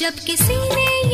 [0.00, 1.09] जब किसी ने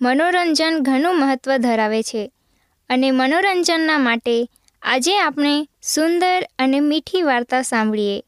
[0.00, 2.32] મનોરંજન ઘણું મહત્ત્વ ધરાવે છે
[2.90, 4.48] અને મનોરંજનના માટે
[4.82, 8.22] આજે આપણે સુંદર અને મીઠી વાર્તા સાંભળીએ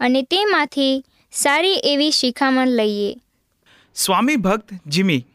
[0.00, 3.16] અને તેમાંથી સારી એવી શિખામણ લઈએ.
[3.94, 5.26] સ્વામી ભક્ત જીમી,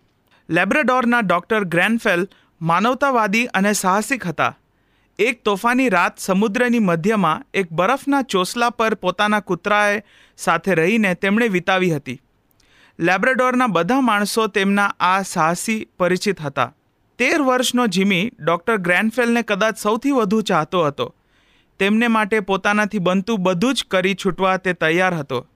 [0.50, 2.28] લેબ્રેડોરના ડૉક્ટર ગ્રેનફેલ
[2.62, 4.58] માનવતાવાદી અને સાહસિક હતા.
[5.20, 10.04] એક તોફાની રાત સમુદ્રની મધ્યમાં એક બરફના ચોસલા પર પોતાના કૂતરાએ
[10.38, 12.22] સાથે રહીને તેમણે વિતાવી હતી.
[13.00, 16.76] લેબ્રાડોરના બધા માણસો તેમના આ સાહસી પરિચિત હતા.
[17.20, 21.16] તેર વર્ષનો જીમી ડૉક્ટર ગ્રેનફેલને કદાચ સૌથી વધુ ચાહતો હતો.
[21.80, 25.48] તેમને માટે પોતાનાથી બનતું બધું જ કરી છૂટવા તે તૈયાર હતો.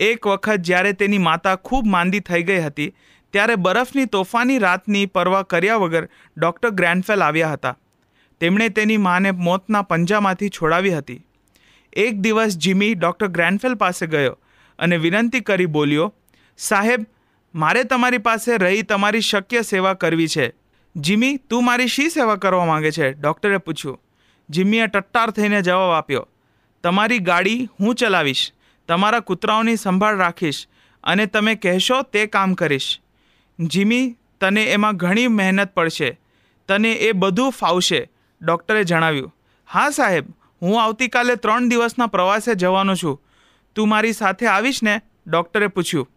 [0.00, 2.94] એક વખત જ્યારે તેની માતા ખૂબ માંદી થઈ ગઈ હતી,
[3.32, 7.76] ત્યારે બરફની તોફાની રાતની પરવા કર્યા વગર ડૉક્ટર ગ્રેનફેલ આવ્યા હતા.
[8.40, 11.26] તેમણે તેની માને મોતના પંજામાંથી છોડાવી હતી.
[11.92, 14.38] એક દિવસ જીમી ડૉક્ટર ગ્રેનફેલ પાસે ગયો
[14.78, 16.14] અને વિનંતી કરી બોલ્યો
[16.58, 17.06] સાહેબ,
[17.54, 20.52] મારે તમારી પાસે રહી તમારી શક્ય સેવા કરવી છે.
[20.96, 23.12] જીમી, તું મારી શી સેવા કરવા માંગે છે?
[23.12, 24.02] ડૉક્ટરે પૂછ્યું.
[24.50, 26.28] જીમીએ ટટ્ટાર થઈને જવાબ આપ્યો.
[26.82, 28.52] તમારી ગાડી હું ચલાવીશ.
[28.88, 30.66] તમારા કૂતરાઓની સંભાળ રાખીશ
[31.04, 33.00] અને તમે કહેશો તે કામ કરીશ.
[33.60, 36.20] જીમી, તને એમાં ઘણી મહેનત પડશે.
[36.68, 38.10] તને એ બધું ફાવશે,
[38.42, 39.34] ડૉક્ટરે જણાવ્યું.
[39.70, 40.24] હા સાહેબ,
[40.62, 43.22] હું આવતીકાલે ત્રણ દિવસના પ્રવાસે જવાનો છું.
[43.74, 45.00] તું મારી સાથે આવીશ ને?
[45.26, 46.08] ડૉક્ટરે પૂછ્યું.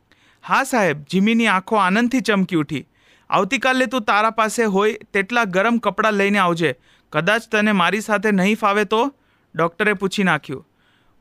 [0.43, 2.85] હા સાહેબ, જીમીની આંખો આનંદથી ચમકી ઉઠી.
[3.29, 6.75] આવતીકાલે તું તારા પાસે હોય તેટલા ગરમ કપડાં લઈને આવજે.
[7.11, 9.13] કદાચ તને મારી સાથે નહીં ફાવે તો?
[9.55, 10.67] ડૉક્ટરે પૂછી નાખ્યું.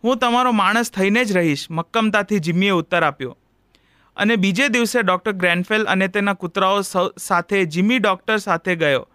[0.05, 3.39] હું તમારો માણસ થઈને જ રહીશ, મક્કમતાથી જીમીએ ઉત્તર આપ્યો.
[4.17, 6.81] અને બીજે દિવસે ડૉક્ટર ગ્રેનફેલ અને તેના કૂતરાઓ
[7.19, 9.09] સાથે જીમી ડૉક્ટર સાથે ગયો.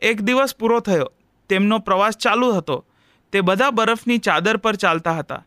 [0.00, 1.12] એક દિવસ પૂરો થયો.
[1.48, 2.86] તેમનો પ્રવાસ ચાલુ હતો.
[3.32, 5.46] તે બધા બરફની ચાદર પર ચાલતા હતા.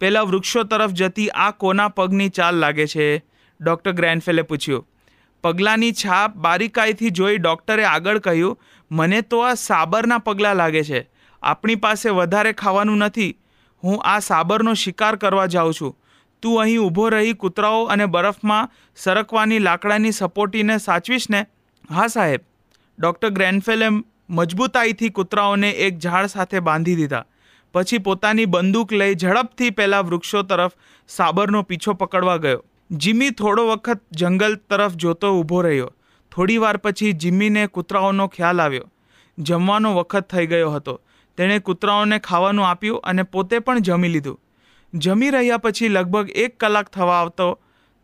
[0.00, 3.35] પહેલાં વૃક્ષો તરફ જતી આ કોના પગની ચાલ લાગે છે?
[3.60, 4.86] ડૉક્ટર ગ્રેનફેલે પૂછ્યું,
[5.44, 8.58] પગલાંની છાપ બારીકાઈથી જોઈ ડૉક્ટરે આગળ કહ્યું,
[8.90, 11.10] મને તો આ સાબરના પગલાં લાગે છે.
[11.42, 13.38] આપણી પાસે વધારે ખાવાનું નથી.
[13.82, 15.96] હું આ સાબરનો શિકાર કરવા જાઉં છું.
[16.42, 21.46] તું અહીં ઊભો રહી કૂતરાઓ અને બરફમાં સરકવાની લાકડાની સપોટીને સાચવીશ ને?
[21.90, 22.40] હા, સાહેબ.
[22.98, 23.88] ડૉક્ટર ગ્રેનફેલે
[24.30, 27.24] મજબૂતાઈથી કૂતરાઓને એક ઝાડ સાથે બાંધી દીધા.
[27.74, 30.72] પછી પોતાની બંદૂક લઈ ઝડપથી પહેલાં વૃક્ષો તરફ
[31.08, 32.64] સાબરનો પીછો પકડવા ગયો.
[32.90, 35.92] જીમી થોડો વખત જંગલ તરફ જોતો ઊભો રહ્યો.
[36.32, 38.92] થોડી વાર પછી જીમીને કૂતરાઓનો ખ્યાલ આવ્યો.
[39.38, 41.00] જમવાનો વખત થઈ ગયો હતો.
[41.36, 44.40] તેણે કૂતરાઓને ખાવાનું આપ્યું અને પોતે પણ જમી લીધું.
[44.94, 47.60] જમી રહ્યા પછી લગભગ એક કલાક થવા આવતો,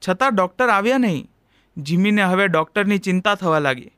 [0.08, 1.30] છતાં ડૉક્ટર આવ્યા નહીં.
[1.78, 3.90] જીમીને હવે ડૉક્ટરની ચિંતા થવા લાગી.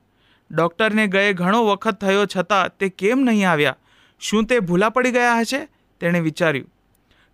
[0.50, 3.76] ડૉક્ટરને ગયે ઘણો વખત થયો છતાં તે કેમ નહીં આવ્યા?
[4.20, 5.68] શું તે ભૂલા પડી ગયા હશે?
[6.00, 6.73] તેણે વિચાર્યું.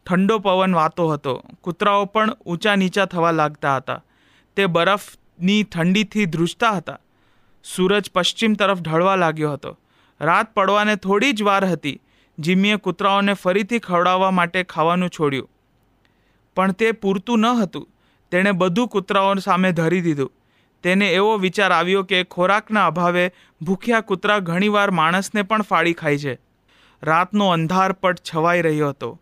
[0.07, 1.43] ઠંડો પવન વાતો હતો.
[1.61, 4.05] કૂતરાઓ પણ ઊંચા નીચા થવા લાગતા હતા.
[4.57, 6.99] તે બરફની ઠંડીથી ધ્રુજતા હતા.
[7.65, 9.79] સૂરજ પશ્ચિમ તરફ ઢળવા લાગ્યો હતો.
[10.21, 12.01] રાત પડવાને થોડી જ વાર હતી.
[12.39, 15.51] જીમીએ કૂતરાઓને ફરીથી ખવડાવવા માટે ખાવાનું છોડ્યું.
[16.57, 17.89] પણ તે પૂરતું ન હતું.
[18.31, 20.33] તેણે બધું કૂતરાઓ સામે ધરી દીધું.
[20.83, 26.39] તેને એવો વિચાર આવ્યો કે ખોરાકના અભાવે ભૂખ્યા કૂતરા ઘણીવાર માણસને પણ ફાડી ખાય છે.
[27.03, 29.21] રાતનો અંધારપટ છવાઈ રહ્યો હતો.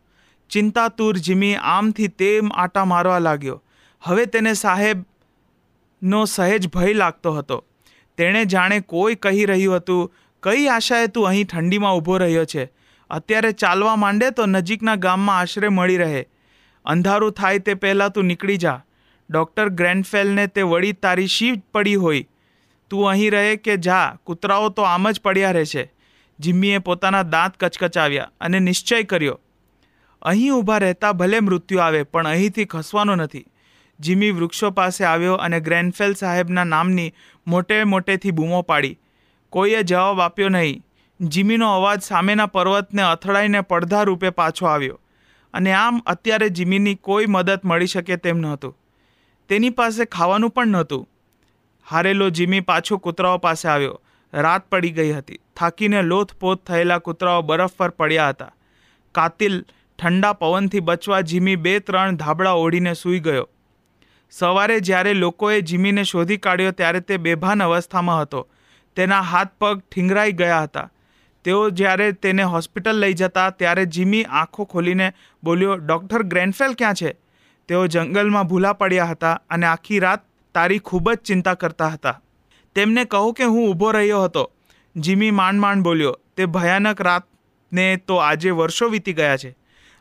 [0.50, 3.62] ચિંતાતુર જીમી આમથી તેમ આટા મારવા લાગ્યો.
[4.02, 7.64] હવે તેને સાહેબનો સહેજ ભય લાગતો હતો.
[8.17, 12.73] તેણે જાણે કોઈ કહી રહ્યું હતું, કઈ આશાએ તું અહીં ઠંડીમાં ઊભો રહ્યો છે?
[13.11, 16.26] અત્યારે ચાલવા માંડે તો નજીકના ગામમાં આશરે મળી રહે.
[16.85, 18.85] અંધારું થાય તે પહેલાં તું નીકળી જા.
[19.31, 22.25] ડૉક્ટર ગ્રેન્ડફેલને તે વળી તારી શી પડી હોય.
[22.90, 24.17] તું અહીં રહે કે જા?
[24.25, 25.93] કૂતરાઓ તો આમ જ પડ્યા રહેશે.
[26.40, 29.40] જિમ્મીએ પોતાના દાંત કચકચાવ્યા અને નિશ્ચય કર્યો
[30.22, 33.44] અહીં ઊભા રહેતા ભલે મૃત્યુ આવે, પણ અહીંથી ખસવાનો નથી.
[34.00, 37.12] જીમી વૃક્ષો પાસે આવ્યો અને ગ્રેનફેલ સાહેબના નામની
[37.46, 38.98] મોટે મોટેથી બૂમો પાડી.
[39.50, 40.82] કોઈએ જવાબ આપ્યો નહીં.
[41.20, 45.00] જીમીનો અવાજ સામેના પર્વતને અથડાઈને પડધા રૂપે પાછો આવ્યો.
[45.54, 48.78] અને આમ અત્યારે જીમીની કોઈ મદદ મળી શકે તેમ નહોતું.
[49.48, 51.08] તેની પાસે ખાવાનું પણ નહોતું.
[51.90, 54.00] હારેલો જીમી પાછો કૂતરાઓ પાસે આવ્યો.
[54.32, 55.38] રાત પડી ગઈ હતી.
[55.56, 58.52] થાકીને લોથપોથ થયેલા કૂતરાઓ બરફ પર પડ્યા હતા.
[59.12, 59.64] કાતિલ
[59.99, 63.49] ઠંડા પવનથી બચવા જીમી બે ત્રણ ધાબળા ઓઢીને સૂઈ ગયો.
[64.31, 68.49] સવારે જ્યારે લોકોએ જીમીને શોધી કાઢ્યો ત્યારે તે બેભાન અવસ્થામાં હતો.
[68.97, 70.90] તેના હાથ પગ ઠીંગરાઈ ગયા હતા.
[71.45, 75.12] તેઓ જ્યારે તેને હોસ્પિટલ લઈ જતા ત્યારે જીમી આંખો ખોલીને
[75.45, 77.17] બોલ્યો, ડૉક્ટર ગ્રેનફેલ ક્યાં છે?
[77.69, 80.25] તેઓ જંગલમાં ભૂલા પડ્યા હતા અને આખી રાત
[80.55, 82.23] તારી ખૂબ જ ચિંતા કરતા હતા.
[82.75, 84.52] તેમને કહો કે હું ઊભો રહ્યો હતો.
[84.97, 89.57] જીમી માંડ માંડ બોલ્યો, તે ભયાનક રાતને તો આજે વર્ષો વીતી ગયા છે.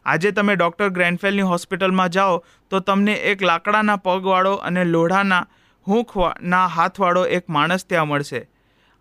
[0.07, 5.47] આજે તમે ડૉક્ટર ગ્રેન્ડફેલની હોસ્પિટલમાં જાઓ તો તમને એક લાકડાના પગવાળો અને લોઢાના
[5.87, 8.49] હૂંખના હાથવાળો એક માણસ ત્યાં મળશે.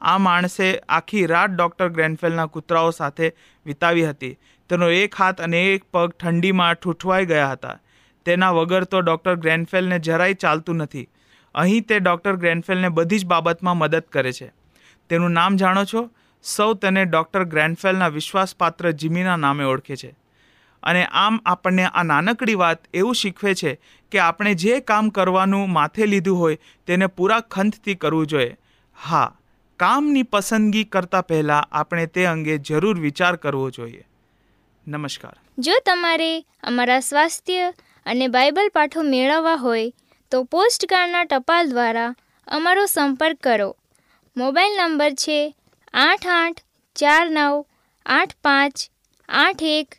[0.01, 3.33] આ માણસે આખી રાત ડૉક્ટર ગ્રેન્ડફેલના કૂતરાઓ સાથે
[3.67, 4.39] વિતાવી હતી.
[4.69, 7.79] તેનો એક હાથ અને એક પગ ઠંડીમાં ઠૂઠવાઈ ગયા હતા.
[8.25, 11.09] તેના વગર તો ડૉક્ટર ગ્રેન્ડફેલને જરાય ચાલતું નથી.
[11.55, 14.53] અહીં તે ડૉક્ટર ગ્રેન્ડફેલને બધી જ બાબતમાં મદદ કરે છે.
[15.09, 16.11] તેનું નામ જાણો છો?
[16.43, 20.26] સૌ તેને ડૉક્ટર ગ્રેન્ડફેલના વિશ્વાસપાત્ર જીમીના નામે ઓળખે છે.
[20.87, 23.73] અને આમ આપણને આ નાનકડી વાત એવું શીખવે છે
[24.13, 28.53] કે આપણે જે કામ કરવાનું માથે લીધું હોય તેને પૂરા ખંતથી કરવું જોઈએ.
[28.99, 29.29] હા,
[29.81, 34.05] કામની પસંદગી કરતાં પહેલાં આપણે તે અંગે જરૂર વિચાર કરવો જોઈએ.
[34.87, 35.35] નમસ્કાર.
[35.59, 36.31] જો તમારે
[36.63, 37.73] અમારા સ્વાસ્થ્ય
[38.07, 39.91] અને બાઇબલ પાઠો મેળવવા હોય
[40.33, 42.09] તો પોસ્ટકાર્ડના ટપાલ દ્વારા
[42.47, 43.71] અમારો સંપર્ક કરો.
[44.37, 45.39] મોબાઈલ નંબર છે
[45.95, 46.61] આઠ આઠ
[46.97, 47.65] ચાર નવ
[48.07, 48.85] આઠ પાંચ
[49.29, 49.99] આઠ એક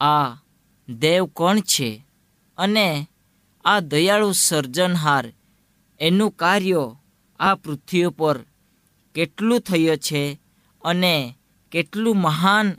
[0.00, 0.34] આ
[0.88, 2.06] દેવ કોણ છે?
[2.58, 3.08] અને
[3.64, 5.32] આ દયાળુ સર્જનહાર,
[6.00, 6.96] એનું કાર્ય
[7.40, 8.38] આ પૃથ્વી પર
[9.14, 10.40] કેટલું થયું છે
[10.84, 11.36] અને
[11.72, 12.76] કેટલું મહાન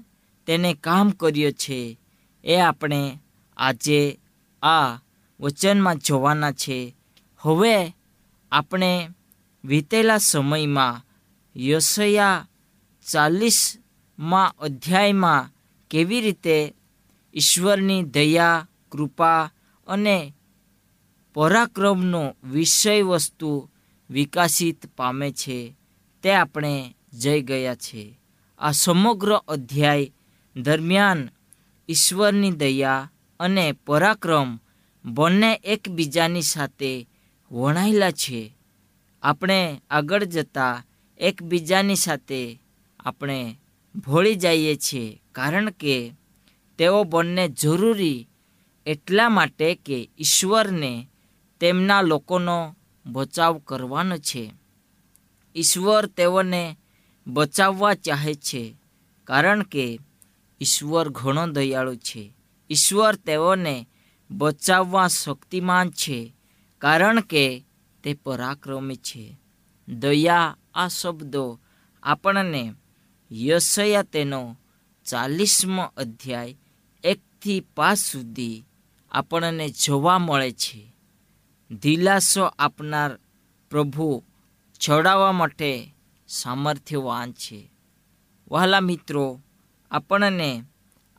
[0.47, 1.99] તેને કામ કર્યું છે
[2.43, 3.19] એ આપણે
[3.57, 4.19] આજે
[4.63, 4.97] આ
[5.39, 6.95] વચનમાં જોવાના છે.
[7.37, 7.95] હવે
[8.51, 9.09] આપણે
[9.65, 11.05] વીતેલા સમયમાં
[11.57, 12.47] યશયા
[13.11, 15.49] ચાલીસમાં અધ્યાયમાં
[15.89, 16.73] કેવી રીતે
[17.33, 19.51] ઈશ્વરની દયા, કૃપા
[19.87, 20.33] અને
[21.33, 23.69] પરાક્રમનો વિષય વસ્તુ
[24.09, 25.75] વિકાસિત પામે છે,
[26.23, 28.19] તે આપણે જઈ ગયા છે.
[28.59, 30.11] આ સમગ્ર અધ્યાય
[30.55, 31.29] દરમિયાન
[31.89, 34.59] ઈશ્વરની દયા અને પરાક્રમ
[35.05, 37.07] બંને એકબીજાની સાથે
[37.51, 38.53] વણાયેલા છે.
[39.23, 40.83] આપણે આગળ જતાં
[41.17, 42.59] એકબીજાની સાથે
[42.99, 43.57] આપણે
[43.95, 46.13] ભોળી જઈએ છીએ, કારણ કે
[46.81, 48.27] તેઓ બંને જરૂરી
[48.85, 51.07] એટલા માટે કે ઈશ્વરને
[51.59, 54.51] તેમના લોકોનો બચાવ કરવાનો છે.
[55.55, 56.77] ઈશ્વર તેઓને
[57.27, 58.75] બચાવવા ચાહે છે
[59.23, 59.99] કારણ કે
[60.61, 62.33] ઈશ્વર ઘણો દયાળુ છે.
[62.69, 63.87] ઈશ્વર તેઓને
[64.31, 66.33] બચાવવા શક્તિમાન છે
[66.77, 67.63] કારણ કે
[68.03, 69.37] તે પરાક્રમી છે.
[69.87, 71.59] દયા આ શબ્દો
[72.03, 72.73] આપણને
[73.31, 74.57] યશયા તેનો
[75.05, 76.57] ચાલીસમો અધ્યાય
[77.41, 78.63] એકથી પાસ સુધી
[79.11, 80.93] આપણને જોવા મળે છે.
[81.71, 83.19] દિલાસો આપનાર
[83.69, 84.23] પ્રભુ
[84.73, 85.93] છોડાવવા માટે
[86.27, 87.71] સામર્થ્યવાન છે.
[88.51, 89.41] વહાલા મિત્રો,
[89.91, 90.63] આપણને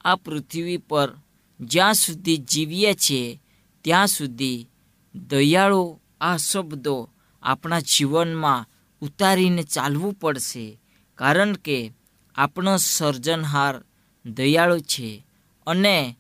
[0.05, 1.17] આ પૃથ્વી પર
[1.61, 3.41] જ્યાં સુધી જીવીએ છીએ,
[3.85, 4.69] ત્યાં સુધી
[5.15, 7.11] દયાળુ આ શબ્દો
[7.43, 8.67] આપણા જીવનમાં
[9.01, 10.81] ઉતારીને ચાલવું પડશે,
[11.15, 11.93] કારણ કે
[12.35, 13.83] આપણો સર્જનહાર
[14.25, 15.27] દયાળુ છે.
[15.67, 16.17] અને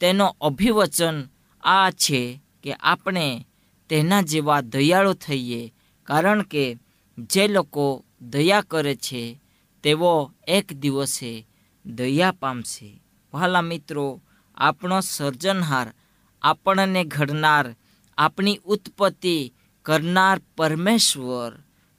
[0.00, 1.22] તેનો અભિવચન
[1.62, 3.46] આ છે કે આપણે
[3.88, 5.72] તેના જેવા દયાળુ થઈએ.
[6.04, 6.76] કારણ કે
[7.18, 9.40] જે લોકો દયા કરે છે,
[9.82, 11.46] તેઓ એક દિવસે
[11.86, 13.02] દયા પામશે.
[13.34, 14.22] વહાલા મિત્રો,
[14.54, 15.94] આપણો સર્જનહાર
[16.42, 17.74] આપણને ઘડનાર,
[18.18, 21.52] આપણી ઉત્પત્તિ કરનાર પરમેશ્વર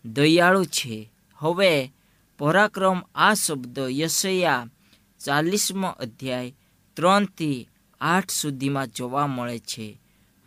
[0.05, 1.11] દયાળુ છે.
[1.35, 1.91] હવે
[2.37, 4.67] પરાક્રમ આ શબ્દ યશયા
[5.25, 6.55] ચાલીસમો અધ્યાય
[6.97, 7.67] ત્રણથી
[8.01, 9.87] આઠ સુધીમાં જોવા મળે છે.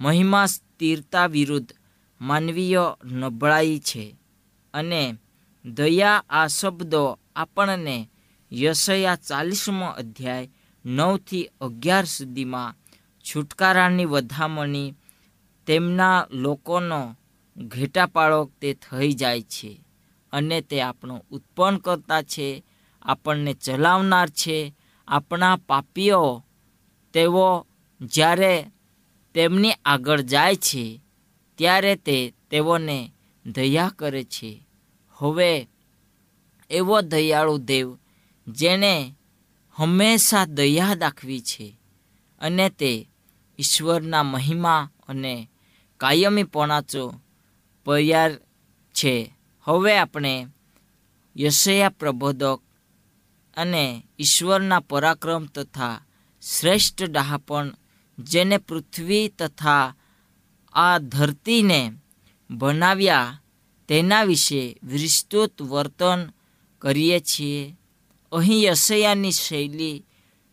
[0.00, 1.72] મહિમા સ્થિરતા વિરુદ્ધ
[2.20, 4.04] માનવીય નબળાઈ છે
[4.74, 5.02] અને
[5.64, 7.02] દયા આ શબ્દો
[7.36, 7.96] આપણને
[8.52, 10.50] યશયા ચાલીસમો અધ્યાય
[10.84, 12.76] નવથી અગિયાર સુધીમાં
[13.24, 14.94] છુટકારાની વધામણી
[15.66, 17.00] તેમના લોકોનો
[17.56, 19.70] ઘેટાપાળો તે થઈ જાય છે
[20.32, 22.48] અને તે આપણો ઉત્પન્ન કરતા છે,
[23.02, 24.56] આપણને ચલાવનાર છે
[25.10, 26.44] આપણા પાપીઓ
[27.12, 27.66] તેઓ
[28.00, 28.70] જ્યારે
[29.34, 31.00] તેમની આગળ જાય છે,
[31.58, 33.12] ત્યારે તે તેઓને
[33.46, 34.66] દયા કરે છે.
[35.16, 35.68] હવે
[36.70, 37.98] એવો દયાળુ દેવ
[38.48, 39.14] જેણે
[39.74, 41.80] હંમેશા દયા દાખવી છે
[42.38, 43.08] અને તે
[43.58, 45.50] ઈશ્વરના મહિમા અને
[45.98, 47.14] કાયમી પોણાચો
[47.84, 48.34] પર્યાર
[48.92, 49.34] છે.
[49.62, 50.46] હવે આપણે
[51.36, 52.62] યશયા પ્રબોધક
[53.56, 56.02] અને ઈશ્વરના પરાક્રમ તથા
[56.42, 57.74] શ્રેષ્ઠ ડહાપણ
[58.18, 59.94] જેને પૃથ્વી તથા
[60.72, 61.92] આ ધરતીને
[62.50, 63.40] બનાવ્યા
[63.88, 66.30] તેના વિશે વિસ્તૃત વર્તન
[66.78, 67.76] કરીએ છીએ.
[68.32, 70.04] અહીં યશયાની શૈલી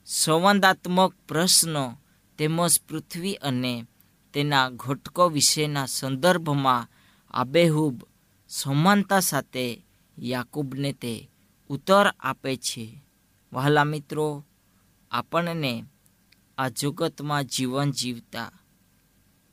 [0.05, 1.97] સંવાદાત્મક પ્રશ્નો
[2.37, 3.85] તેમજ પૃથ્વી અને
[4.33, 6.89] તેના ઘટકો વિશેના સંદર્ભમાં
[7.31, 8.01] આબેહૂબ
[8.47, 9.83] સમાનતા સાથે
[10.19, 11.29] યાકૂબને તે
[11.69, 13.03] ઉત્તર આપે છે.
[13.53, 14.45] વહાલા મિત્રો,
[15.11, 15.83] આપણને
[16.57, 18.51] આ જગતમાં જીવન જીવતા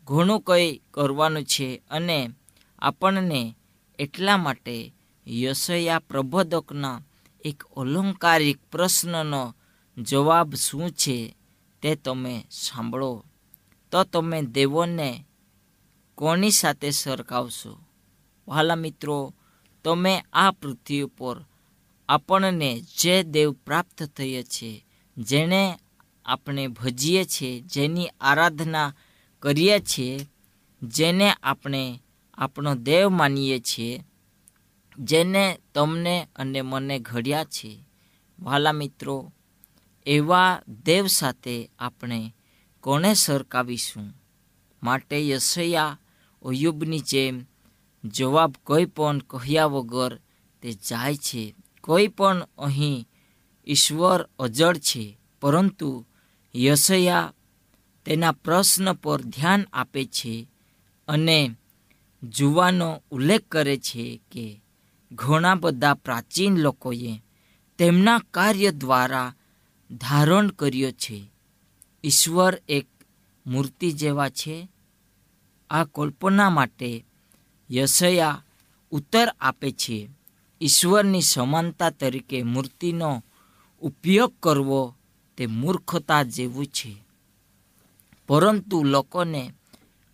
[0.05, 2.31] ઘણું કંઈ કરવાનું છે અને
[2.79, 3.57] આપણને
[3.99, 4.95] એટલા માટે
[5.29, 7.03] યશયા પ્રબોધકના
[7.45, 9.55] એક અલંકારિક પ્રશ્નનો
[9.99, 11.37] જવાબ શું છે
[11.83, 13.25] તે તમે સાંભળો.
[13.91, 15.25] તો તમે દેવોને
[16.15, 17.79] કોની સાથે સરખાવશો?
[18.49, 19.35] વહાલા મિત્રો,
[19.85, 21.45] તમે આ પૃથ્વી ઉપર
[22.09, 24.85] આપણને જે દેવ પ્રાપ્ત થઈએ છીએ
[25.19, 25.79] જેને
[26.25, 28.95] આપણે ભજીએ છીએ જેની આરાધના
[29.43, 30.27] કરીએ છીએ
[30.83, 32.03] જેને આપણે
[32.35, 34.05] આપણો દેવ માનીએ છીએ
[34.99, 37.85] જેને તમને અને મને ઘડ્યા છે.
[38.39, 39.33] વાલા મિત્રો,
[40.07, 42.35] એવા દેવ સાથે આપણે
[42.81, 44.13] કોને સરકાવીશું?
[44.83, 45.99] માટે યશયા
[46.43, 47.45] અયુબની જેમ
[48.05, 50.21] જવાબ કોઈ પણ કહ્યા વગર
[50.63, 51.55] તે જાય છે.
[51.85, 53.09] કોઈ પણ અહીં
[53.67, 56.07] ઈશ્વર અજળ છે, પરંતુ
[56.57, 57.33] યશયા
[58.05, 60.49] તેના પ્રશ્ન પર ધ્યાન આપે છે
[61.09, 61.51] અને
[62.23, 64.63] જુવાનો ઉલ્લેખ કરે છે કે
[65.13, 67.23] ઘણા બધા પ્રાચીન લોકોએ
[67.79, 69.35] તેમના કાર્ય દ્વારા
[69.91, 71.31] ધારણ કર્યો છે.
[72.05, 72.87] ઈશ્વર એક
[73.47, 74.69] મૂર્તિ જેવા છે.
[75.71, 77.05] આ કલ્પના માટે
[77.71, 78.45] યશયા
[78.91, 80.09] ઉત્તર આપે છે.
[80.65, 83.25] ઈશ્વરની સમાનતા તરીકે મૂર્તિનો
[83.81, 84.95] ઉપયોગ કરવો
[85.37, 86.97] તે મૂર્ખતા જેવું છે.
[88.29, 89.53] પરંતુ લોકોને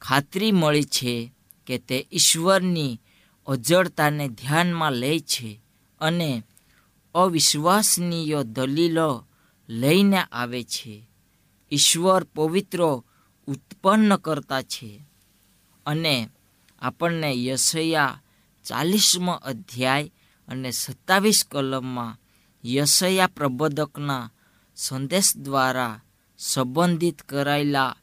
[0.03, 1.33] ખાતરી મળી છે
[1.67, 3.01] કે તે ઈશ્વરની
[3.47, 5.61] અજળતાને ધ્યાનમાં લે છે
[6.01, 6.43] અને
[7.15, 9.27] અવિશ્વસનીય દલીલો
[9.69, 11.09] લઈને આવે છે.
[11.73, 13.05] ઈશ્વર પવિત્રો
[13.47, 15.01] ઉત્પન્ન કરતા છે.
[15.87, 16.29] અને
[16.79, 18.23] આપણને યશયા
[18.65, 20.11] ચાલીસમો અધ્યાય
[20.51, 22.19] અને સત્તાવીસ કલમમાં
[22.65, 24.33] યશયા પ્રબોધકના
[24.77, 26.01] સંદેશ દ્વારા
[26.39, 27.97] સંબંધિત કરાયેલા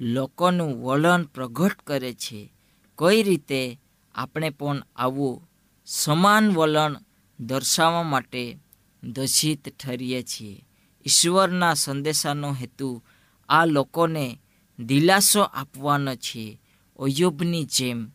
[0.00, 2.52] લોકોનું વલણ પ્રગટ કરે છે.
[2.98, 3.80] કઈ રીતે
[4.14, 5.48] આપણે પણ આવું
[5.86, 6.96] સમાન વલણ
[7.40, 8.58] દર્શાવવા માટે
[9.02, 10.64] દર્શિત ઠરીએ છીએ?
[11.06, 13.02] ઈશ્વરના સંદેશાનો હેતુ
[13.48, 14.38] આ લોકોને
[14.78, 16.60] દિલાસો આપવાનો છે.
[16.98, 18.10] અયુબની જેમ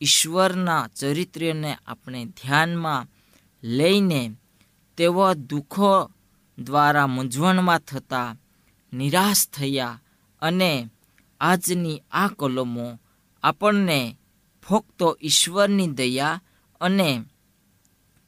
[0.00, 3.17] ઈશ્વરના ચરિત્રને આપણે ધ્યાનમાં
[3.62, 4.36] લઈને
[4.96, 6.10] તેઓ દુઃખો
[6.58, 8.36] દ્વારા મૂંઝવણમાં થતા,
[8.92, 10.00] નિરાશ થયા
[10.42, 10.90] અને
[11.40, 12.98] આજની આ કલમો
[13.42, 14.18] આપણને
[14.68, 16.42] ફક્ત ઈશ્વરની દયા
[16.80, 17.24] અને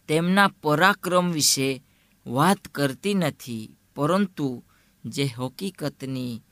[0.09, 1.83] તેમના પરાક્રમ વિશે
[2.27, 4.65] વાત કરતી નથી, પરંતુ
[5.05, 6.43] જે હકીકતની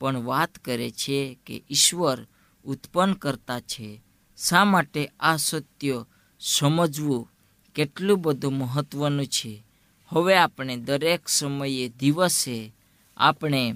[0.00, 2.26] પણ વાત કરે છે કે ઈશ્વર
[2.64, 4.02] ઉત્પન્ન કરતા છે.
[4.36, 6.04] શા માટે આ સત્ય
[6.40, 7.28] સમજવું
[7.78, 9.64] કેટલું બધું મહત્ત્વનું છે.
[10.08, 12.72] હવે આપણે દરેક સમયે દિવસે
[13.16, 13.74] આપણે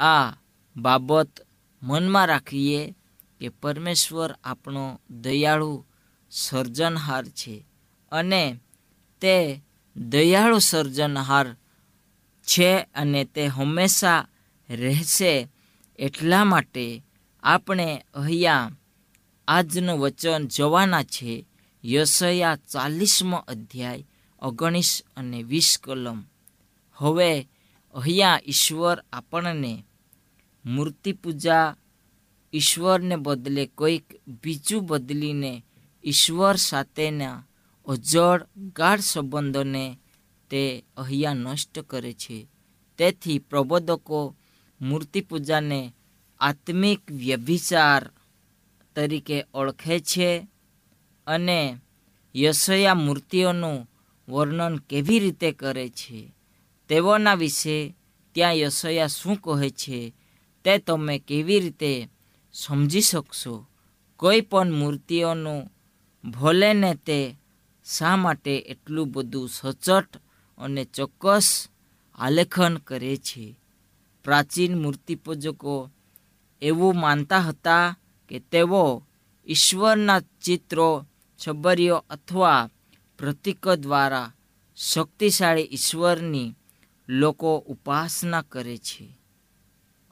[0.00, 0.32] આ
[0.76, 1.46] બાબત
[1.82, 2.94] મનમાં રાખીએ
[3.40, 5.84] કે પરમેશ્વર આપણો દયાળુ
[6.30, 7.66] સર્જનહાર છે
[8.12, 8.56] અને
[9.20, 9.62] તે
[9.96, 11.56] દયાળુ સર્જનહાર
[12.44, 14.26] છે અને તે હંમેશા
[14.70, 15.48] રહેશે
[15.98, 17.02] એટલા માટે
[17.42, 18.70] આપણે અહીંયા
[19.48, 21.46] આજનું વચન જોવાના છે.
[21.84, 24.04] યશયા ચાલીસમો અધ્યાય,
[24.42, 26.24] ઓગણીસ અને વીસ કલમ.
[26.92, 27.48] હવે
[27.94, 29.84] અહીંયા ઈશ્વર આપણને
[30.64, 31.76] મૂર્તિ પૂજા
[32.54, 34.04] ઈશ્વરને બદલે કોઈક
[34.42, 35.64] બીજું બદલીને
[36.04, 37.44] ઈશ્વર સાથેના
[37.86, 39.98] અજળ ગાઢ સંબંધોને
[40.50, 42.48] તે અહીંયા નષ્ટ કરે છે.
[42.98, 44.36] તેથી પ્રબોધકો
[44.80, 45.94] મૂર્તિ પૂજાને
[46.40, 48.10] આત્મિક વ્યભિચાર
[48.96, 50.48] તરીકે ઓળખે છે.
[51.26, 51.76] અને
[52.36, 53.90] યશયા મૂર્તિઓનું
[54.28, 56.34] વર્ણન કેવી રીતે કરે છે,
[56.88, 57.94] તેઓના વિશે
[58.34, 60.14] ત્યાં યશયા શું કહે છે,
[60.64, 62.08] તે તમે કેવી રીતે
[62.52, 63.66] સમજી શકશો?
[64.16, 65.72] કોઈ પણ મૂર્તિઓનું
[66.30, 67.36] ભોલેને તે
[67.84, 70.16] શા માટે એટલું બધું સચોટ
[70.58, 71.68] અને ચોક્કસ
[72.14, 73.56] આલેખન કરે છે.
[74.24, 75.90] પ્રાચીન મૂર્તિપૂજકો
[76.62, 77.96] એવું માનતા હતા
[78.28, 79.02] કે તેઓ
[79.46, 81.06] ઈશ્વરના ચિત્રો
[81.48, 82.70] છબરીઓ અથવા
[83.18, 84.32] પ્રતીકો દ્વારા
[84.76, 86.54] શક્તિશાળી ઈશ્વરની
[87.08, 89.18] લોકો ઉપાસના કરે છે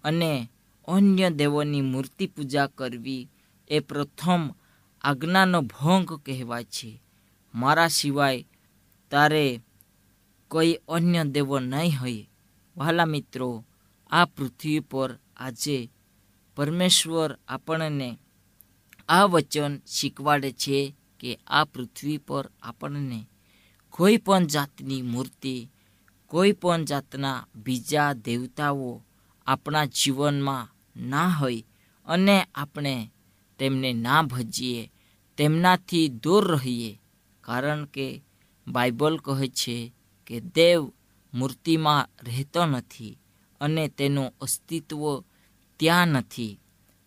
[0.04, 0.50] અને
[0.88, 3.28] અન્ય દેવોની મૂર્તિ પૂજા કરવી
[3.68, 4.50] એ પ્રથમ
[5.00, 7.02] આજ્ઞાનો ભંગ કહેવાય છે.
[7.54, 8.44] મારા સિવાય
[9.10, 9.60] તારે
[10.48, 12.30] કોઈ અન્ય દેવો નહીં હોય.
[12.76, 13.64] વહાલા મિત્રો,
[14.10, 15.90] આ પૃથ્વી પર આજે
[16.56, 18.18] પરમેશ્વર આપણને
[19.08, 23.26] આ વચન શીખવાડે છે કે આ પૃથ્વી પર આપણને
[23.90, 25.68] કોઈ પણ જાતની મૂર્તિ,
[26.26, 29.02] કોઈ પણ જાતના બીજા દેવતાઓ
[29.46, 30.68] આપણા જીવનમાં
[31.08, 31.64] ના હોય
[32.06, 33.10] અને આપણે
[33.58, 34.92] તેમને ના ભજીએ,
[35.36, 37.00] તેમનાથી દૂર રહીએ.
[37.40, 38.22] કારણ કે
[38.68, 39.92] બાઇબલ કહે છે
[40.26, 40.92] કે દેવ
[41.34, 43.18] મૂર્તિમાં રહેતો નથી
[43.60, 45.20] અને તેનું અસ્તિત્વ
[45.76, 46.60] ત્યાં નથી.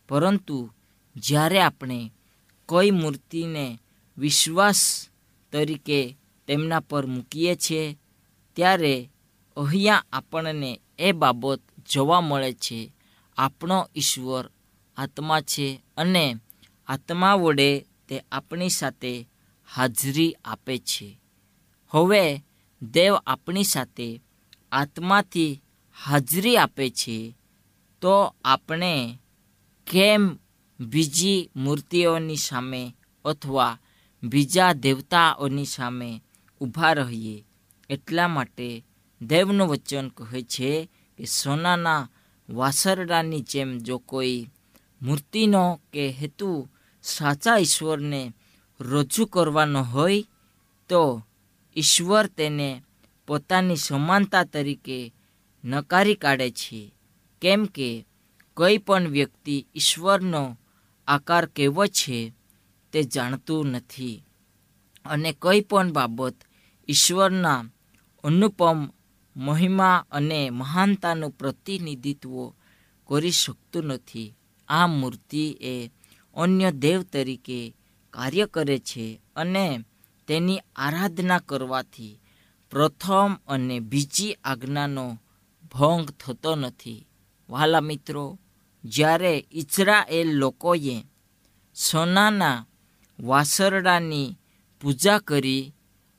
[0.10, 0.70] પરંતુ
[1.16, 2.12] જ્યારે આપણે
[2.66, 3.80] કોઈ મૂર્તિને
[4.18, 5.10] વિશ્વાસ
[5.52, 7.98] તરીકે તેમના પર મૂકીએ છીએ,
[8.54, 9.10] ત્યારે
[9.58, 12.94] અહીંયા આપણને એ બાબત જોવા મળે છે,
[13.38, 14.50] આપણો ઈશ્વર
[14.98, 16.38] આત્મા છે અને
[16.88, 19.28] આત્મા વડે તે આપણી સાથે
[19.76, 21.20] હાજરી આપે છે.
[21.92, 22.44] હવે
[22.82, 24.22] દેવ આપણી સાથે
[24.72, 25.62] આત્માથી
[26.06, 27.36] હાજરી આપે છે,
[28.02, 29.20] તો આપણે
[29.88, 30.38] કેમ
[30.80, 32.96] બીજી મૂર્તિઓની સામે
[33.26, 33.80] અથવા
[34.24, 36.22] બીજા દેવતાઓની સામે
[36.62, 37.46] ઊભા રહીએ.
[37.90, 38.86] એટલા માટે
[39.22, 42.10] દેવનું વચન કહે છે કે સોનાના
[42.50, 44.50] વાસરડાની જેમ જો કોઈ
[45.02, 46.70] મૂર્તિનો કે હેતુ
[47.04, 48.34] સાચા ઈશ્વરને
[48.80, 50.24] રજૂ કરવાનો હોય,
[50.90, 51.26] તો
[51.78, 52.84] ઈશ્વર તેને
[53.28, 55.14] પોતાની સમાનતા તરીકે
[55.64, 56.94] નકારી કાઢે છે.
[57.42, 58.06] કેમ કે
[58.54, 60.58] કોઈ પણ વ્યક્તિ ઈશ્વરનો
[61.08, 62.34] આકાર કેવો છે
[62.94, 64.24] તે જાણતું નથી.
[65.06, 66.36] અને કોઈ પણ બાબત
[66.90, 67.66] ઈશ્વરના
[68.24, 68.90] અનુપમ,
[69.36, 72.50] મહિમા અને મહાનતાનું પ્રતિનિધિત્વ
[73.08, 74.36] કરી શકતું નથી.
[74.68, 75.92] આ મૂર્તિ એ
[76.36, 77.76] અન્ય દેવ તરીકે
[78.12, 79.80] કાર્ય કરે છે અને
[80.28, 82.20] તેની આરાધના કરવાથી
[82.72, 85.18] પ્રથમ અને બીજી આજ્ઞાનો
[85.74, 87.08] ભંગ થતો નથી.
[87.50, 88.40] વાલા મિત્રો,
[88.84, 91.04] જ્યારે ઇઝરાયેલ લોકોએ
[91.76, 92.66] સોનાના
[93.20, 94.38] વાસરડાની
[94.82, 95.74] પૂજા કરી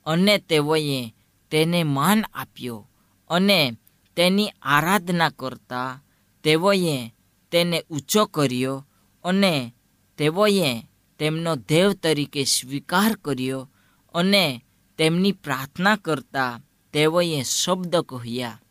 [0.05, 1.13] અને તેઓએ
[1.51, 2.89] તેને માન આપ્યો
[3.29, 3.73] અને
[4.15, 6.03] તેની આરાધના કરતા
[6.43, 7.11] તેઓએ
[7.51, 8.87] તેને ઊંચો કર્યો
[9.23, 9.73] અને
[10.17, 10.83] તેઓએ
[11.19, 13.69] તેમનો દેવ તરીકે સ્વીકાર કર્યો
[14.13, 14.63] અને
[14.97, 16.61] તેમની પ્રાર્થના કરતા
[16.93, 18.61] તેઓએ શબ્દ કહ્યા,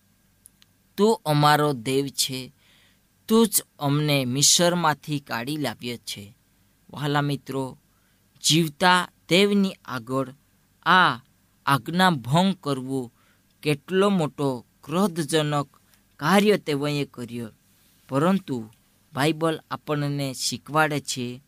[0.97, 2.53] તું અમારો દેવ છે.
[3.29, 6.37] તું જ અમને મિસરમાંથી કાઢી લાવ્યો છે.
[6.91, 7.79] વહાલા મિત્રો
[8.49, 10.35] જીવતા દેવની આગળ
[10.83, 11.17] આ
[11.67, 13.13] આજ્ઞા ભંગ કરવું
[13.63, 15.77] કેટલો મોટો ક્રોધજનક
[16.17, 17.51] કાર્ય તેઓએ કર્યો.
[18.09, 18.71] પરંતુ
[19.13, 21.43] બાઇબલ આપણને શીખવાડે છે,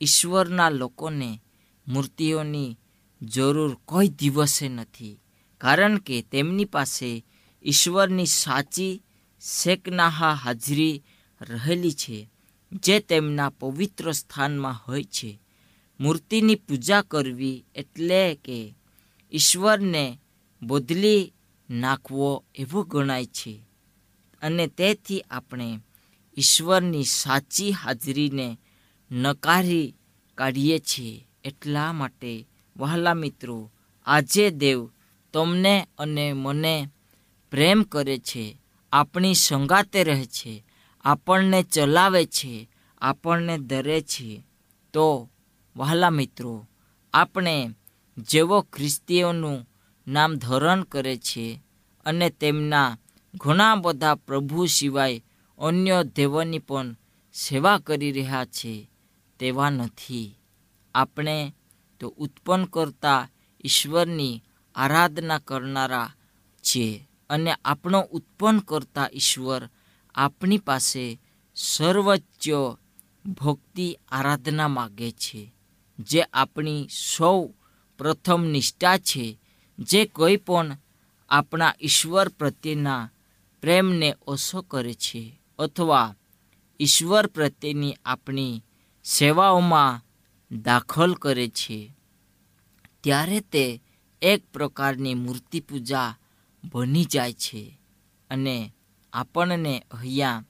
[0.00, 1.42] ઈશ્વરના લોકોને
[1.88, 2.78] મૂર્તિઓની
[3.22, 5.20] જરૂર કોઈ દિવસે નથી.
[5.58, 7.24] કારણ કે તેમની પાસે
[7.64, 9.02] ઈશ્વરની સાચી
[9.40, 11.04] શેકનાહા હાજરી
[11.40, 12.30] રહેલી છે,
[12.72, 15.40] જે તેમના પવિત્ર સ્થાનમાં હોય છે.
[16.00, 18.74] મૂર્તિની પૂજા કરવી એટલે કે
[19.32, 20.18] ઈશ્વરને
[20.62, 21.32] બદલી
[21.70, 23.60] નાખવો એવો ગણાય છે.
[24.42, 25.78] અને તેથી આપણે
[26.38, 28.58] ઈશ્વરની સાચી હાજરીને
[29.10, 29.94] નકારી
[30.34, 31.26] કાઢીએ છીએ.
[31.44, 33.70] એટલા માટે વહાલા મિત્રો,
[34.06, 34.90] આજે દેવ
[35.32, 36.88] તમને અને મને
[37.50, 38.60] પ્રેમ કરે છે,
[38.92, 40.64] આપણી સંગાતે રહે છે,
[41.00, 44.42] આપણને ચલાવે છે, આપણને ધરે છે.
[44.92, 45.30] તો
[45.80, 46.66] વહાલા મિત્રો,
[47.14, 47.74] આપણે
[48.18, 49.68] જેવો ખ્રિસ્તીઓનું
[50.08, 51.60] નામ ધરણ કરે છે
[52.06, 52.98] અને તેમના
[53.34, 55.24] ઘણા બધા પ્રભુ સિવાય
[55.58, 56.96] અન્ય દેવોની પણ
[57.32, 58.90] સેવા કરી રહ્યા છે,
[59.38, 60.38] તેવા નથી.
[60.94, 61.54] આપણે
[62.00, 63.28] તો ઉત્પન્ન કરતા
[63.64, 64.42] ઈશ્વરની
[64.74, 66.14] આરાધના કરનારા
[66.64, 69.68] છીએ અને આપણો ઉત્પન્ન કરતા ઈશ્વર
[70.14, 71.20] આપણી પાસે
[71.54, 72.48] સર્વોચ્ચ
[73.26, 75.54] ભક્તિ આરાધના માગે છે.
[76.08, 77.40] જે આપણી સૌ
[77.98, 79.38] પ્રથમ નિષ્ઠા છે,
[79.78, 80.78] જે કોઈ પણ
[81.28, 83.10] આપણા ઈશ્વર પ્રત્યેના
[83.60, 86.14] પ્રેમને ઓછો કરે છે અથવા
[86.80, 88.62] ઈશ્વર પ્રત્યેની આપણી
[89.04, 90.02] સેવાઓમાં
[90.50, 91.92] દાખલ કરે છે.
[93.04, 93.80] ત્યારે તે
[94.22, 96.16] એક પ્રકારની મૂર્તિ પૂજા
[96.64, 97.78] બની જાય છે
[98.30, 98.72] અને
[99.12, 100.44] આપણને અહીંયા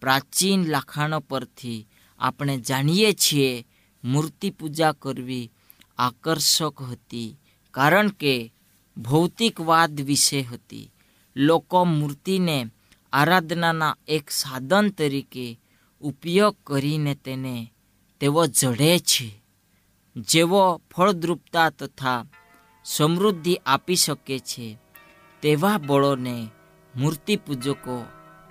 [0.00, 1.86] પ્રાચીન લખાણો પરથી
[2.20, 3.66] આપણે જાણીએ છીએ
[4.04, 5.52] મૂર્તિ પૂજા કરવી
[5.98, 7.36] આકર્ષક હતી.
[7.70, 8.52] કારણ કે
[8.96, 10.92] ભૌતિકવાદ વિશે હતી.
[11.36, 12.66] લોકો મૂર્તિને
[13.12, 15.60] આરાધનાના એક સાધન તરીકે
[16.00, 17.72] ઉપયોગ કરીને તેને,
[18.20, 19.42] તેઓ જડે છે.
[20.16, 22.24] જેવો ફળદ્રુપતા તથા
[22.84, 24.78] સમૃદ્ધિ આપી શકે છે,
[25.42, 26.48] તેવા બળોને
[26.96, 28.04] મૂર્તિ પૂજકો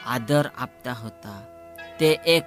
[0.06, 1.42] આદર આપતા હતા.
[2.00, 2.44] તે એક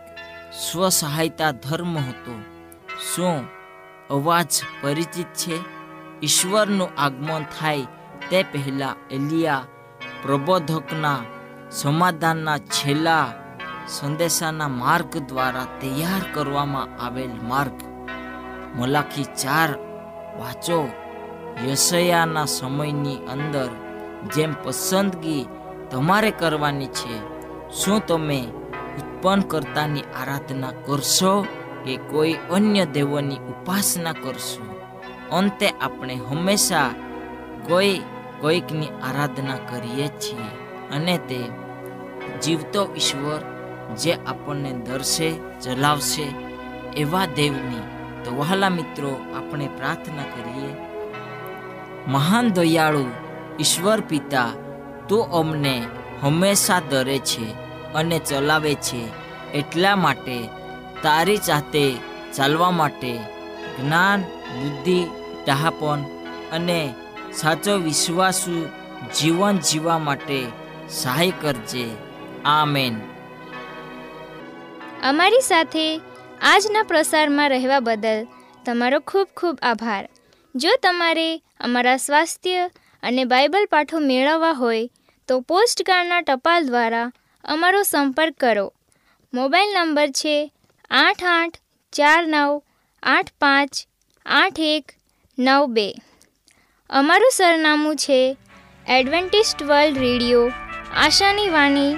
[0.52, 2.55] સ્વસહાયતા ધર્મ હતો.
[2.96, 3.44] શું
[4.10, 5.56] અવાજ પરિચિત છે?
[6.22, 7.86] ઈશ્વરનું આગમન થાય
[8.30, 9.68] તે પહેલાં એલિયા
[10.22, 11.20] પ્રબોધકના
[11.70, 13.26] સમાધાનના છેલ્લા
[13.88, 17.78] સંદેશાના માર્ગ દ્વારા તૈયાર કરવામાં આવેલ માર્ગ.
[18.76, 19.70] મલાખી ચાર
[20.38, 20.88] વાંચો.
[21.68, 23.70] યશયાના સમયની અંદર
[24.34, 25.48] જેમ પસંદગી
[25.90, 27.14] તમારે કરવાની છે,
[27.72, 28.40] શું તમે
[28.98, 31.46] ઉત્પન્ન કરતાની આરાધના કરશો?
[31.86, 34.70] કે કોઈ અન્ય દેવોની ઉપાસના કરશું.
[35.30, 36.90] અંતે આપણે હંમેશા
[37.68, 38.00] કોઈ
[38.40, 40.48] કોઈકની આરાધના કરીએ છીએ
[40.92, 41.38] અને તે
[42.42, 43.40] જીવતો ઈશ્વર
[43.96, 45.28] જે આપણને દર્શે,
[45.60, 46.26] ચલાવશે
[46.96, 47.88] એવા દેવની
[48.24, 50.72] તો વહાલા મિત્રો આપણે પ્રાર્થના કરીએ.
[52.08, 53.04] મહાન દયાળુ
[53.60, 54.50] ઈશ્વર પિતા,
[55.08, 55.74] તો અમને
[56.22, 57.46] હંમેશા દરે છે
[57.94, 59.00] અને ચલાવે છે
[59.54, 60.48] એટલા માટે
[61.06, 61.96] તારી જાતે
[62.36, 63.16] ચાલવા માટે
[63.80, 64.20] જ્ઞાન,
[64.60, 65.04] બુદ્ધિ,
[65.46, 66.00] ડહાપણ
[66.52, 66.94] અને
[67.32, 68.68] સાચો વિશ્વાસુ
[69.20, 70.46] જીવન જીવવા માટે
[70.90, 71.90] સહાય કરજે.
[72.44, 73.00] આમેન.
[75.02, 76.00] અમારી સાથે
[76.42, 78.26] આજના પ્રસારમાં રહેવા બદલ
[78.64, 80.08] તમારો ખૂબ ખૂબ આભાર.
[80.54, 82.70] જો તમારે અમારા સ્વાસ્થ્ય
[83.02, 84.88] અને બાઇબલ પાઠો મેળવવા હોય
[85.28, 87.12] તો પોસ્ટકાર્ડના ટપાલ દ્વારા
[87.44, 88.72] અમારો સંપર્ક કરો.
[89.34, 90.52] મોબાઈલ નંબર છે
[90.90, 91.56] આઠ આઠ
[91.92, 92.62] ચાર નવ
[93.02, 93.70] આઠ પાંચ
[94.26, 94.92] આઠ એક
[95.38, 95.94] નવ બે.
[96.90, 98.36] અમારું સરનામું છે
[98.88, 100.52] એડવેન્ટિસ્ટ વર્લ્ડ રેડિયો,
[100.96, 101.96] આશાની વાણી,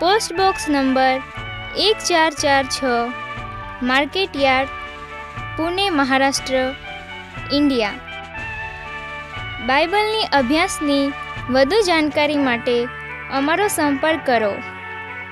[0.00, 1.22] પોસ્ટ બોક્સ નંબર
[1.76, 2.84] એક ચાર ચાર છ
[3.82, 4.68] market yard
[5.56, 6.74] Pune, Maharashtra,
[7.52, 7.90] India.
[9.66, 11.12] બાઇબલની અભ્યાસની
[11.50, 12.88] વધુ જાણકારી માટે
[13.32, 14.54] અમારો સંપર્ક કરો.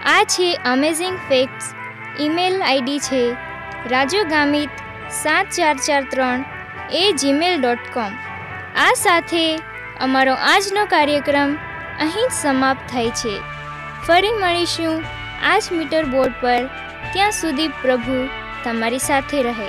[0.04, 1.74] આ છે અમેઝિંગ ફેક્ટ્સ
[2.20, 3.36] ઈમેલ આઈડી છે
[3.90, 4.70] રાજુ ગામિત
[5.10, 6.44] સાત ચાર ચાર ત્રણ
[6.92, 8.12] એ જીમેલ ડોટ કોમ.
[8.76, 9.56] આ સાથે
[10.00, 11.54] અમારો આજનો કાર્યક્રમ
[12.00, 13.40] અહીં જ સમાપ્ત થાય છે.
[14.06, 15.02] ફરી મળીશું
[15.44, 16.66] આ જ મીટર બોર્ડ પર.
[17.12, 18.28] ત્યાં સુધી પ્રભુ
[18.64, 19.68] તમારી સાથે રહે.